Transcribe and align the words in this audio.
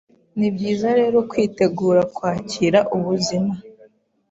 ni 0.37 0.49
byiza 0.55 0.87
rero 0.99 1.17
kwitegura 1.29 2.01
kwakira 2.15 2.79
ubuzima 2.97 3.53